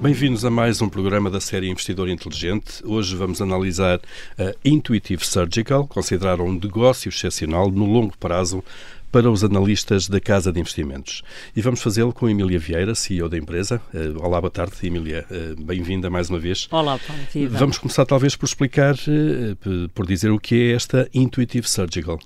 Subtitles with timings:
[0.00, 2.82] Bem-vindos a mais um programa da série Investidor Inteligente.
[2.86, 4.00] Hoje vamos analisar
[4.38, 8.64] a Intuitive Surgical, considerada um negócio excepcional no longo prazo
[9.12, 11.22] para os analistas da Casa de Investimentos.
[11.54, 13.78] E vamos fazê-lo com Emília Vieira, CEO da empresa.
[13.92, 15.26] Uh, olá, boa tarde, Emília.
[15.30, 16.66] Uh, Bem-vinda mais uma vez.
[16.70, 17.22] Olá, Paulo.
[17.50, 22.18] Vamos começar talvez por explicar, uh, por dizer o que é esta Intuitive Surgical.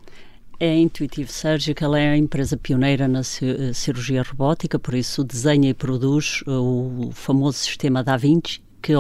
[0.65, 6.43] A Intuitive Surgical é a empresa pioneira na cirurgia robótica, por isso desenha e produz
[6.47, 8.93] o famoso sistema Da Vinci, que,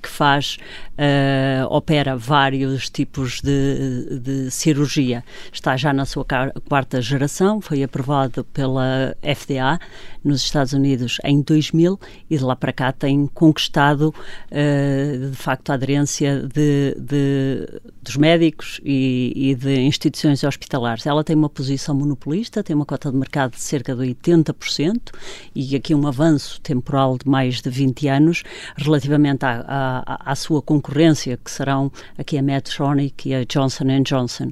[0.00, 0.56] que faz,
[0.92, 5.24] uh, opera vários tipos de, de, cirurgia.
[5.52, 6.24] Está já na sua
[6.68, 9.80] quarta geração, foi aprovado pela FDA
[10.22, 11.98] nos Estados Unidos em 2000
[12.30, 14.14] e de lá para cá tem conquistado,
[14.52, 21.04] uh, de facto, a aderência de, de dos médicos e, e, de instituições hospitalares.
[21.04, 25.00] Ela tem uma posição monopolista, tem uma cota de mercado de cerca de 80%
[25.54, 28.42] e aqui um avanço temporal de mais de 20 anos
[28.76, 34.02] relativamente relativamente à, à, à, sua concorrência, que serão aqui a Medtronic e a Johnson
[34.02, 34.50] Johnson.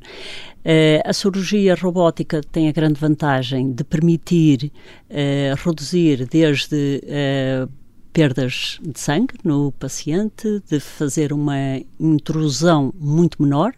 [0.62, 4.70] Uh, a cirurgia robótica tem a grande vantagem de permitir
[5.10, 7.70] uh, reduzir desde uh,
[8.12, 13.72] perdas de sangue no paciente, de fazer uma intrusão muito menor,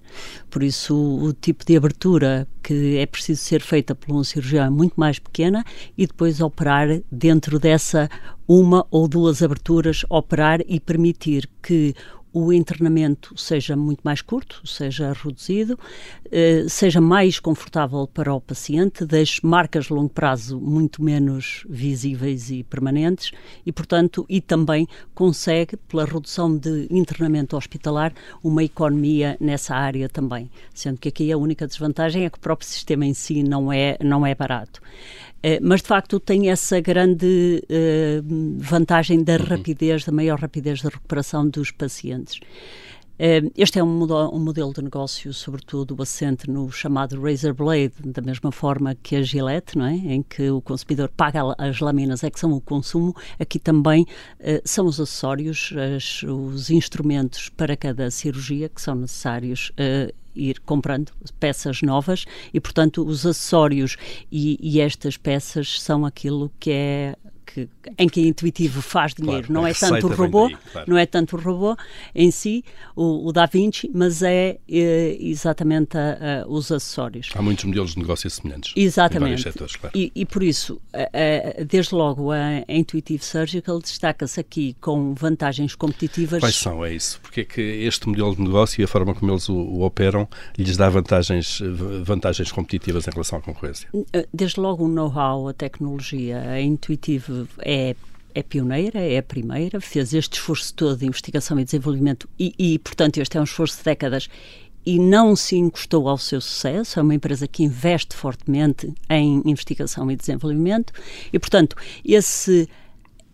[0.51, 4.71] por isso o tipo de abertura que é preciso ser feita por um cirurgião é
[4.71, 5.65] muito mais pequena
[5.97, 8.09] e depois operar dentro dessa
[8.47, 11.95] uma ou duas aberturas, operar e permitir que
[12.33, 15.79] o internamento seja muito mais curto, seja reduzido,
[16.31, 22.51] eh, seja mais confortável para o paciente, deixe marcas de longo prazo muito menos visíveis
[22.51, 23.33] e permanentes
[23.67, 30.51] e, portanto, e também consegue, pela redução de internamento hospitalar, uma economia nessa área também,
[30.75, 33.97] sendo que aqui a única desvantagem é que o próprio sistema em si não é,
[34.03, 34.81] não é barato.
[35.45, 39.45] Uh, mas de facto tem essa grande uh, vantagem da uhum.
[39.45, 42.39] rapidez, da maior rapidez da recuperação dos pacientes.
[43.15, 48.23] Uh, este é um, um, modelo de negócio, sobretudo assente no chamado razor blade, da
[48.23, 49.95] mesma forma que a Gillette, não é?
[49.95, 53.15] em que o consumidor paga as lâminas, é que são o consumo.
[53.39, 54.07] Aqui também
[54.65, 59.73] são os acessórios, as, os instrumentos para cada cirurgia que são necessários
[60.35, 63.97] ir comprando peças novas e, portanto, os acessórios
[64.31, 67.17] e, e estas peças são aquilo que é
[67.53, 67.69] que,
[67.99, 69.47] em que a Intuitivo faz dinheiro.
[69.47, 70.91] Claro, não é tanto o robô, daí, claro.
[70.91, 71.77] não é tanto o robô
[72.15, 72.65] em si,
[72.97, 77.31] o, o Da Vinci, mas é, é exatamente a, a, os acessórios.
[77.35, 78.73] Há muitos modelos de negócio semelhantes.
[78.77, 79.43] Exatamente.
[79.43, 79.97] Setores, claro.
[79.97, 86.41] e, e, por isso, a, desde logo, a, Intuitive Surgical destaca-se aqui com vantagens competitivas.
[86.41, 87.21] Quais são, é isso?
[87.21, 90.29] Porque é que este modelo de negócio e a forma como eles o, o operam
[90.57, 91.61] lhes dá vantagens,
[92.05, 93.89] vantagens competitivas em relação à concorrência?
[94.33, 97.95] Desde logo o know-how, a tecnologia, a Intuitive é
[98.35, 102.79] é pioneira, é a primeira, fez este esforço todo de investigação e desenvolvimento e, e,
[102.79, 104.29] portanto, este é um esforço de décadas
[104.85, 106.99] e não se encostou ao seu sucesso.
[106.99, 110.93] É uma empresa que investe fortemente em investigação e desenvolvimento
[111.33, 112.69] e, portanto, esse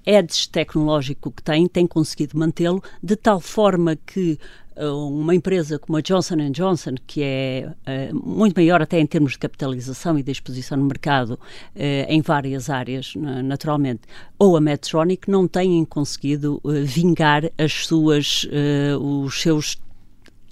[0.07, 4.39] edge tecnológico que tem, tem conseguido mantê-lo de tal forma que
[4.87, 9.39] uma empresa como a Johnson Johnson, que é uh, muito maior até em termos de
[9.39, 11.39] capitalização e de exposição no mercado uh,
[12.09, 14.03] em várias áreas, naturalmente,
[14.39, 18.47] ou a Medtronic, não têm conseguido uh, vingar as suas,
[19.01, 19.77] os seus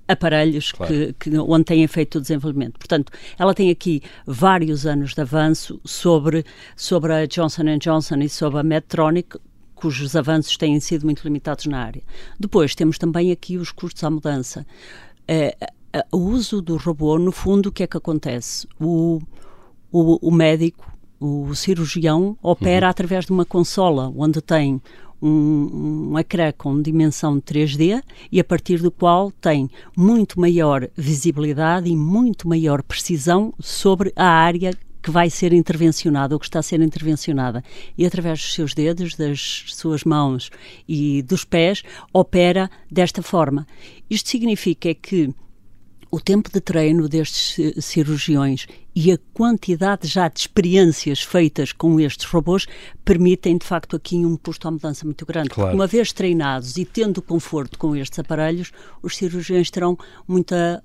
[0.09, 0.93] aparelhos claro.
[0.93, 2.79] que, que, onde têm feito o desenvolvimento.
[2.79, 6.45] Portanto, ela tem aqui vários anos de avanço sobre,
[6.77, 9.39] sobre a Johnson Johnson e sobre a Medtronic,
[9.75, 12.03] cujos avanços têm sido muito limitados na área.
[12.39, 14.67] Depois temos também aqui os custos à mudança.
[15.29, 15.67] Uh,
[16.13, 18.67] o uso do robô, no fundo, o que é que acontece?
[18.81, 19.21] O,
[19.93, 22.91] o, o médico, o cirurgião, opera uhum.
[22.91, 24.81] através de uma consola onde tem
[25.21, 31.89] um, um ecrã com dimensão 3D e a partir do qual tem muito maior visibilidade
[31.89, 36.63] e muito maior precisão sobre a área que vai ser intervencionada ou que está a
[36.63, 37.63] ser intervencionada
[37.97, 40.51] e através dos seus dedos, das suas mãos
[40.89, 43.67] e dos pés opera desta forma.
[44.11, 45.33] Isto significa que
[46.11, 52.25] o tempo de treino destes cirurgiões e a quantidade já de experiências feitas com estes
[52.25, 52.67] robôs
[53.05, 55.51] permitem, de facto, aqui um posto à mudança muito grande.
[55.51, 55.75] Claro.
[55.75, 58.73] Uma vez treinados e tendo conforto com estes aparelhos,
[59.03, 60.83] os cirurgiões terão muita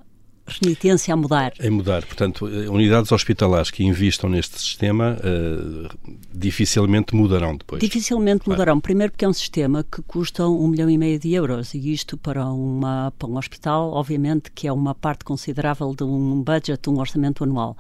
[0.48, 1.54] renitência a mudar.
[1.60, 2.06] Em mudar.
[2.06, 7.82] Portanto, eh, unidades hospitalares que investam neste sistema uh, dificilmente mudarão depois.
[7.82, 8.60] Dificilmente claro.
[8.60, 8.80] mudarão.
[8.80, 12.18] Primeiro porque é um sistema que custa um milhão e meio de euros e isto
[12.18, 16.90] para, uma, para um hospital, obviamente, que é uma parte considerável de um budget, de
[16.90, 17.78] um orçamento anual.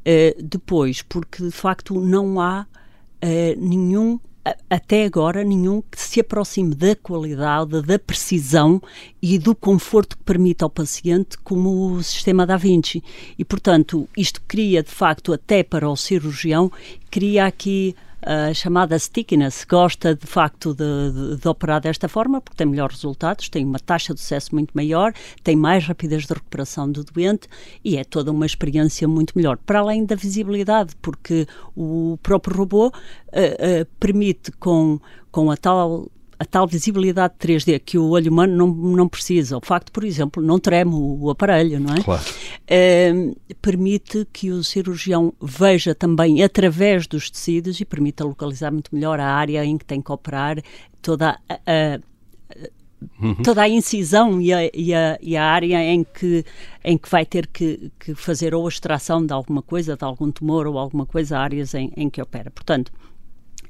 [0.00, 2.66] Uh, depois, porque de facto não há
[3.22, 4.18] uh, nenhum
[4.68, 8.82] até agora nenhum que se aproxime da qualidade, da precisão
[9.20, 13.02] e do conforto que permite ao paciente como o sistema da Vinci.
[13.38, 16.70] E, portanto, isto cria, de facto, até para o cirurgião,
[17.10, 22.56] cria aqui a chamada stickiness, gosta de facto de, de, de, operar desta forma porque
[22.56, 26.90] tem melhores resultados, tem uma taxa de sucesso muito maior, tem mais rapidez de recuperação
[26.90, 27.48] do doente
[27.84, 29.56] e é toda uma experiência muito melhor.
[29.58, 31.46] Para além da visibilidade, porque
[31.76, 36.06] o próprio robô uh, uh, permite com, com a tal
[36.42, 39.56] a tal visibilidade 3D que o olho humano não, não precisa.
[39.56, 42.02] O facto, por exemplo, não treme o, o aparelho, não é?
[42.02, 42.22] Claro.
[42.22, 49.20] Uh, permite que o cirurgião veja também através dos tecidos e permita localizar muito melhor
[49.20, 50.60] a área em que tem que operar,
[51.00, 52.00] toda a, a
[53.20, 53.34] Uhum.
[53.42, 56.44] toda a incisão e a, e, a, e a, área em que,
[56.84, 60.30] em que vai ter que, que, fazer ou a extração de alguma coisa, de algum
[60.30, 62.48] tumor ou alguma coisa, áreas em, em que opera.
[62.52, 62.92] Portanto,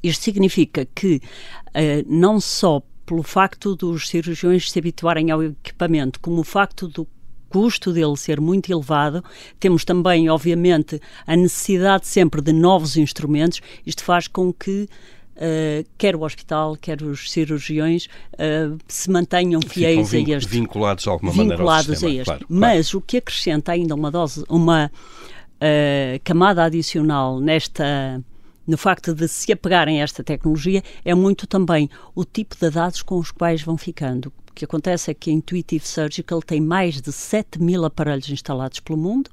[0.02, 6.40] isto significa que uh, não só pelo facto dos cirurgiões se habituarem ao equipamento, como
[6.40, 7.06] o facto do
[7.49, 9.22] custo dele ser muito elevado,
[9.60, 13.60] temos também, obviamente, a necessidade sempre de novos instrumentos.
[13.87, 14.88] Isto faz com que
[15.34, 18.04] Uh, quer o hospital, quer os cirurgiões
[18.34, 20.46] uh, se mantenham fiéis vin a este.
[20.46, 22.25] Vinculados de alguma vinculados maneira ao sistema, a este.
[22.26, 22.99] Claro, Mas claro.
[22.99, 28.22] o que acrescenta ainda uma dose, uma uh, camada adicional nesta
[28.67, 33.03] no facto de se apegarem a esta tecnologia é muito também o tipo de dados
[33.03, 34.32] com os quais vão ficando.
[34.50, 38.81] O que acontece é que a Intuitive Surgical tem mais de 7 mil aparelhos instalados
[38.81, 39.31] pelo mundo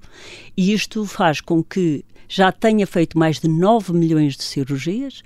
[0.55, 5.21] e isto faz com que já tenha feito mais de 9 milhões de cirurgias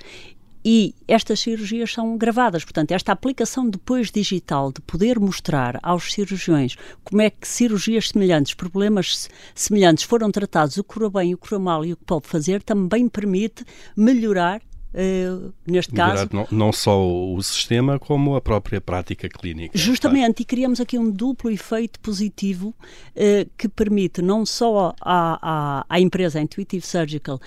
[0.64, 2.64] e estas cirurgias são gravadas.
[2.64, 8.54] Portanto, esta aplicação depois digital de poder mostrar aos cirurgiões como é que cirurgias semelhantes,
[8.54, 12.06] problemas semelhantes foram tratados, o que correu bem, o que correu mal e o que
[12.06, 13.66] pode fazer, também permite
[13.96, 14.62] melhorar
[14.94, 16.30] Uh, neste caso.
[16.32, 19.76] Não, não, só o sistema, como a própria prática clínica.
[19.76, 25.86] Justamente, e criamos aqui um duplo efeito positivo uh, que permite não só à, à,
[25.90, 27.40] à empresa Intuitive Surgical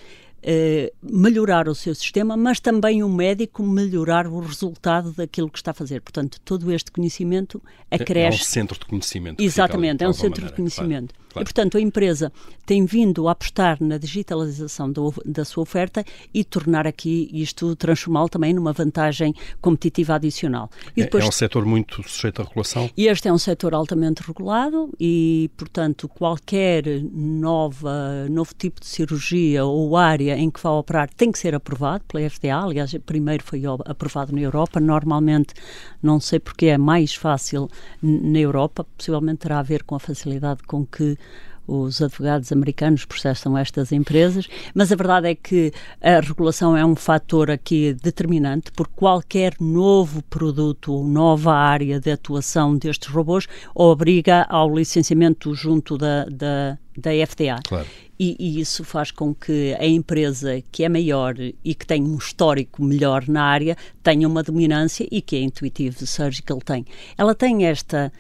[0.49, 5.73] eh, melhorar o seu sistema, mas também o médico melhorar o resultado daquilo que está
[5.73, 6.01] a fazer.
[6.01, 7.61] Portanto, todo este conhecimento
[7.91, 8.39] acresce.
[8.39, 9.43] É um centro de conhecimento.
[9.43, 11.15] Exatamente, é um centro maneira, de conhecimento.
[11.15, 11.43] Claro, claro.
[11.43, 12.33] E, portanto, a empresa
[12.65, 18.29] tem vindo a apostar na digitalização do, da sua oferta e tornar aqui isto, transformá-lo
[18.29, 20.71] também numa vantagem competitiva adicional.
[20.97, 22.89] E depois, é, é um setor muito sujeito à regulação?
[22.97, 29.97] Este é um setor altamente regulado e, portanto, qualquer nova, novo tipo de cirurgia ou
[29.97, 32.57] área em que vá operar tem que ser aprovado pela FDA.
[32.57, 34.81] Aliás, primeiro foi aprovado na Europa.
[34.81, 35.55] Normalmente,
[36.03, 37.69] não sei porque é mais fácil
[38.03, 41.19] na Europa, possivelmente terá a ver com a facilidade com que
[41.67, 46.95] os advogados americanos processam estas empresas, mas a verdade é que a regulação é um
[46.95, 54.47] fator aqui determinante, porque qualquer novo produto ou nova área de atuação destes robôs obriga
[54.49, 57.61] ao licenciamento junto da, da, da FDA.
[57.67, 57.87] Claro.
[58.19, 62.17] E, e, isso faz com que a empresa que é maior e que tem um
[62.17, 66.87] histórico melhor na área tenha uma dominância e que a Intuitive Surgical tem.
[67.19, 68.11] Ela tem esta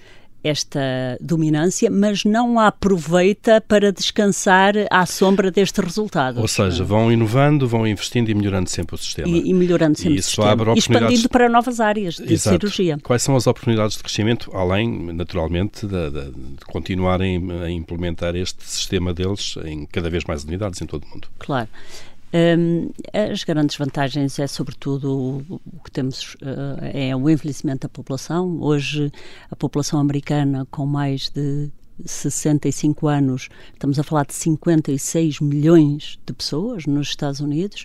[0.47, 0.81] esta
[1.21, 6.41] dominância, mas não a aproveita para descansar à sombra deste resultado.
[6.41, 9.29] Ou seja, vão inovando, vão investindo e melhorando sempre o sistema.
[9.29, 10.50] E, e melhorando sempre e o sistema.
[10.50, 11.09] Abre oportunidades...
[11.09, 12.57] Expandindo para novas áreas de Exato.
[12.57, 12.99] cirurgia.
[13.03, 18.65] Quais são as oportunidades de crescimento, além, naturalmente, de, de, de continuarem a implementar este
[18.65, 21.29] sistema deles em cada vez mais unidades em todo o mundo?
[21.38, 21.69] Claro.
[23.12, 28.61] As grandes vantagens é, sobretudo, o, que temos uh, é o envelhecimento da população.
[28.61, 29.11] Hoje,
[29.50, 31.71] a população americana, com mais de
[32.05, 37.85] 65 anos, estamos a falar de 56 milhões de pessoas nos Estados Unidos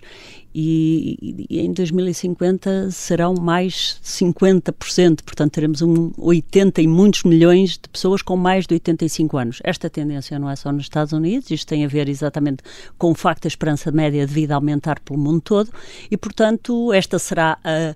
[0.54, 7.88] e, e em 2050 serão mais 50%, portanto teremos um 80 e muitos milhões de
[7.88, 9.58] pessoas com mais de 85 anos.
[9.64, 12.62] Esta tendência não é só nos Estados Unidos, isto tem a ver exatamente
[12.98, 15.70] com o facto da esperança média de vida aumentar pelo mundo todo
[16.10, 17.94] e, portanto, esta será a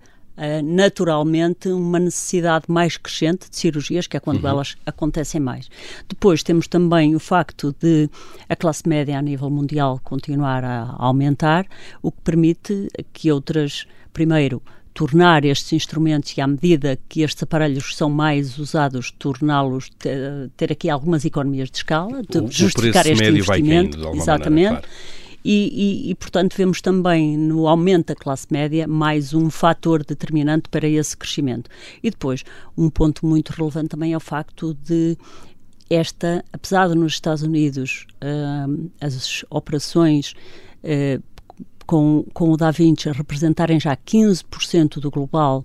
[0.62, 4.50] naturalmente uma necessidade mais crescente de cirurgias, que é quando uhum.
[4.50, 5.68] elas acontecem mais.
[6.08, 8.08] Depois temos também o facto de
[8.48, 11.66] a classe média a nível mundial continuar a aumentar,
[12.02, 14.62] o que permite que outras, primeiro,
[14.96, 20.72] tornar estes instrumentos e à medida que estes aparelhos são mais usados, torná-los ter, ter,
[20.72, 24.64] aqui algumas economias de escala, de o, justificar o este investimento, exatamente.
[24.64, 25.25] Maneira, claro.
[25.48, 30.68] E, e, e, portanto, vemos também no aumento da classe média mais um fator determinante
[30.68, 31.70] para esse crescimento.
[32.02, 32.42] E depois,
[32.76, 35.16] um ponto muito relevante também é o facto de
[35.88, 40.34] esta, apesar de nos Estados Unidos uh, as operações
[40.82, 41.22] uh,
[41.86, 45.64] com, com o Da Vinci representarem já 15% do global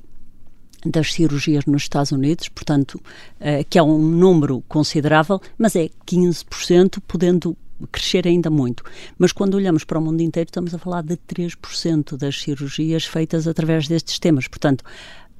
[0.85, 3.01] das cirurgias nos Estados Unidos, portanto,
[3.39, 7.57] uh, que é um número considerável, mas é 15%, podendo
[7.91, 8.83] crescer ainda muito.
[9.17, 13.47] Mas quando olhamos para o mundo inteiro, estamos a falar de 3% das cirurgias feitas
[13.47, 14.47] através destes sistemas.
[14.47, 14.83] Portanto,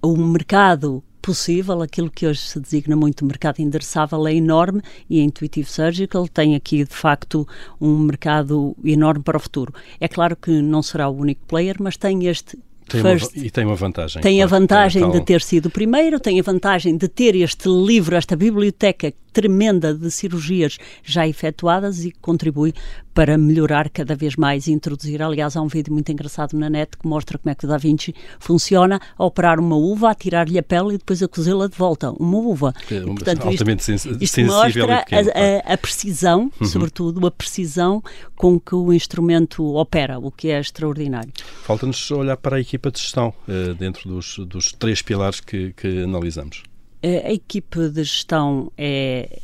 [0.02, 5.24] o mercado possível, aquilo que hoje se designa muito mercado endereçável, é enorme e a
[5.24, 7.48] Intuitive Surgical tem aqui, de facto,
[7.80, 9.74] um mercado enorme para o futuro.
[10.00, 12.58] É claro que não será o único player, mas tem este
[12.88, 14.22] tem uma, e tem uma vantagem.
[14.22, 17.70] Tem claro, a vantagem de ter sido o primeiro, tem a vantagem de ter este
[17.70, 22.74] livro, esta biblioteca tremenda de cirurgias já efetuadas e contribui
[23.14, 25.22] para melhorar cada vez mais e introduzir.
[25.22, 27.78] Aliás, há um vídeo muito engraçado na net que mostra como é que o Da
[27.78, 31.78] Vinci funciona a operar uma uva, a tirar-lhe a pele e depois a cozê-la de
[31.78, 32.12] volta.
[32.12, 32.74] Uma uva.
[32.90, 36.68] É, e, portanto, altamente isto, isto sensível mostra pequeno, a, a, a, precisão, uhum.
[36.68, 38.02] sobretudo a precisão
[38.36, 41.32] com que o instrumento opera, o que é extraordinário.
[41.64, 46.04] Falta-nos olhar para a equipa de gestão uh, dentro dos, dos três pilares que, que
[46.04, 46.64] analisamos.
[47.04, 49.40] A equipe de gestão é,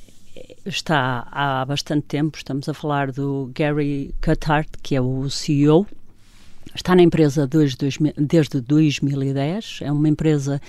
[0.64, 5.88] está há bastante tempo, estamos a falar do Gary Cuthart, que é o CEO,
[6.76, 10.62] está na empresa desde, desde 2010, é uma empresa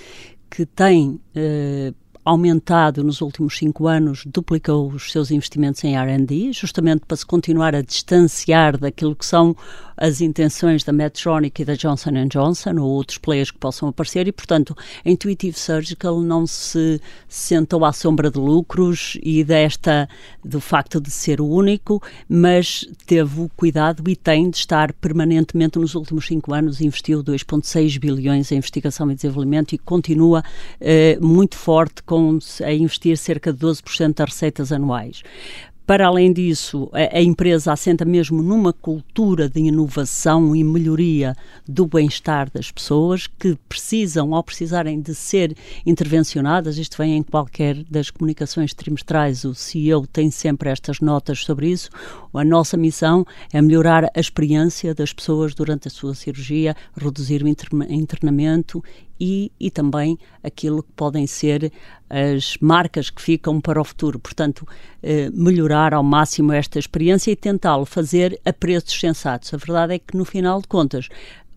[0.50, 1.92] que tem eh,
[2.28, 7.74] aumentado nos últimos cinco anos, duplicou os seus investimentos em R&D, justamente para se continuar
[7.74, 9.56] a distanciar daquilo que são
[9.96, 14.32] as intenções da Medtronic e da Johnson Johnson ou outros players que possam aparecer e,
[14.32, 20.08] portanto, a Intuitive Surgical não se sentou à sombra de lucros e desta
[20.44, 25.78] do facto de ser o único, mas teve o cuidado e tem de estar permanentemente
[25.78, 30.44] nos últimos cinco anos investiu 2,6 bilhões em investigação e desenvolvimento e continua
[30.80, 32.17] eh, muito forte com
[32.64, 35.22] a investir cerca de 12% das receitas anuais.
[35.88, 41.34] Para além disso, a, empresa assenta mesmo numa cultura de inovação e melhoria
[41.66, 45.56] do bem-estar das pessoas que precisam, ao precisarem de ser
[45.86, 51.70] intervencionadas, isto vem em qualquer das comunicações trimestrais, o CEO tem sempre estas notas sobre
[51.70, 51.88] isso.
[52.34, 57.48] A nossa missão é melhorar a experiência das pessoas durante a sua cirurgia, reduzir o
[57.48, 58.84] internamento
[59.20, 61.72] e, e também aquilo que podem ser
[62.08, 64.18] as marcas que ficam para o futuro.
[64.18, 64.66] Portanto,
[65.02, 69.52] eh, melhorar ao máximo esta experiência e tentá-lo fazer a preços sensatos.
[69.52, 71.08] A verdade é que, no final de contas,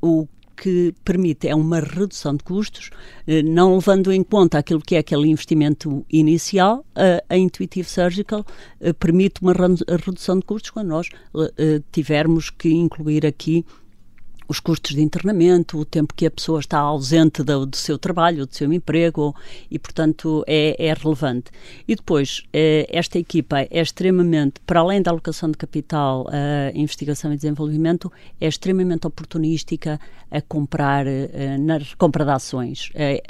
[0.01, 0.27] o
[0.57, 2.91] que permite é uma redução de custos,
[3.25, 6.85] eh, não levando em conta aquilo que é aquele investimento inicial,
[7.29, 8.45] a Intuitive Surgical
[8.79, 11.07] eh, permite uma redução de custos quando nós
[11.91, 13.65] tivermos que incluir aqui
[14.51, 18.45] os custos de internamento, o tempo que a pessoa está ausente do, do seu trabalho,
[18.45, 19.33] do seu emprego,
[19.69, 21.51] e, portanto, é, é relevante.
[21.87, 27.31] E depois, eh, esta equipa é extremamente, para além da alocação de capital, a investigação
[27.31, 32.89] e desenvolvimento, é extremamente oportunística a comprar, eh, na compra de ações.
[32.93, 33.23] É,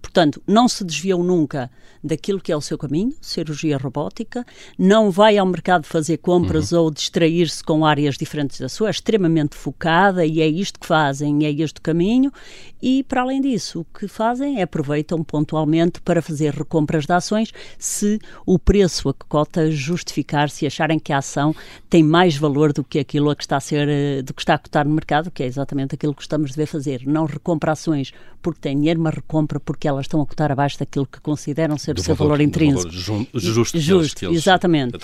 [0.00, 1.70] portanto, não se desviou nunca
[2.02, 4.44] daquilo que é o seu caminho, cirurgia robótica,
[4.78, 6.80] não vai ao mercado fazer compras uhum.
[6.80, 11.44] ou distrair-se com áreas diferentes da sua, é extremamente focada e é isto que fazem,
[11.44, 12.32] é este caminho,
[12.80, 17.52] e para além disso, o que fazem é aproveitam pontualmente para fazer recompras de ações
[17.78, 21.54] se o preço a que cota justificar, se acharem que a ação
[21.88, 24.54] tem mais valor do que aquilo a que está a ser, eh, do que está
[24.54, 27.02] a cotar no mercado, que é exatamente aquilo que estamos a ver fazer.
[27.06, 31.06] Não recompra ações porque tem dinheiro, mas recompra porque elas estão a cotar abaixo daquilo
[31.06, 32.90] que consideram ser do o seu valor, valor intrínseco.
[32.90, 34.96] Valor justo, justo exatamente.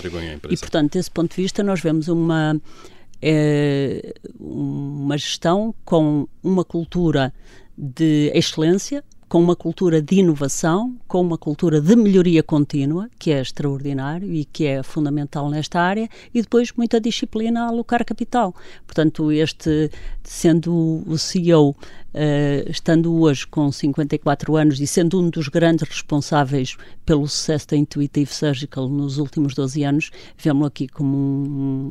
[0.51, 2.61] E, portanto, desse ponto de vista, nós vemos uma
[3.21, 7.33] é uma gestão com uma cultura
[7.77, 13.41] de excelência, com uma cultura de inovação, com uma cultura de melhoria contínua, que é
[13.41, 18.55] extraordinário e que é fundamental nesta área, e depois muita disciplina a alocar capital.
[18.87, 19.91] Portanto, este,
[20.25, 21.77] sendo o CEO, uh,
[22.15, 27.77] eh, estando hoje com 54 anos e sendo um dos grandes responsáveis pelo sucesso da
[27.77, 31.89] Intuitive Surgical nos últimos 12 anos, vemos-lo aqui como um,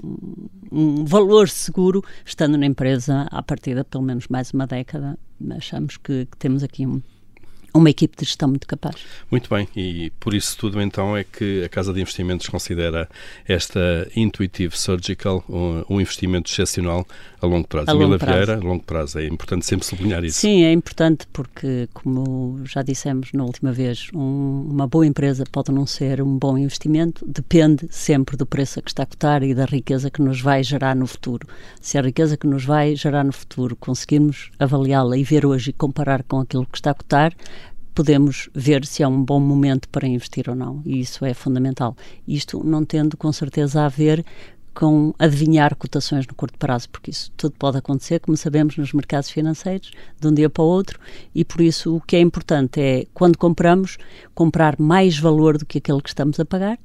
[0.78, 5.18] um valor seguro, estando na empresa a partir de pelo menos mais uma década.
[5.50, 7.02] Achamos que, que temos aqui um
[7.78, 8.96] uma equipe de gestão muito capaz.
[9.30, 13.10] Muito bem, e por isso tudo então é que a Casa de Investimentos considera
[13.48, 17.06] esta Intuitive Surgical um, investimento excepcional
[17.42, 17.90] a longo prazo.
[17.90, 18.34] A longo prazo.
[18.34, 20.40] Vieira, a longo prazo, é importante sempre sublinhar isso.
[20.40, 25.72] Sim, é importante porque, como já dissemos na última vez, um, uma boa empresa pode
[25.72, 29.54] não ser um bom investimento, depende sempre do preço a que está a cotar e
[29.54, 31.48] da riqueza que nos vai gerar no futuro.
[31.80, 35.74] Se a riqueza que nos vai gerar no futuro conseguirmos avaliá-la e ver hoje e
[35.74, 37.34] comparar com aquilo que está a cotar,
[37.98, 41.98] podemos ver se é um bom momento para investir ou não, e isso é fundamental.
[42.28, 44.24] Isto não tendo com certeza a ver
[44.72, 49.32] com adivinhar cotações no curto prazo, porque isso tudo pode acontecer, como sabemos, nos mercados
[49.32, 49.90] financeiros,
[50.22, 51.00] de um dia para o outro,
[51.34, 53.98] e por isso o que é importante é, quando compramos,
[54.36, 56.78] comprar mais valor do que aquele que estamos a pagar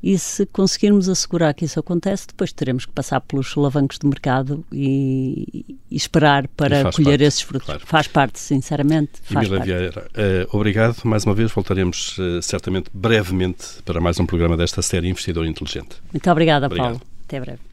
[0.00, 4.64] e se conseguirmos assegurar que isso acontece, depois teremos que passar pelos solavancos do mercado
[4.72, 7.66] e, e esperar para e colher parte, esses frutos.
[7.66, 7.82] Claro.
[7.84, 9.12] Faz parte, sinceramente.
[9.22, 10.96] Faz Emília Vieira, uh, obrigado.
[11.04, 15.96] Mais uma vez voltaremos uh, certamente brevemente para mais um programa desta série Investidor Inteligente.
[16.12, 16.98] Muito obrigada, obrigado.
[16.98, 17.02] Paulo.
[17.26, 17.69] Até breve.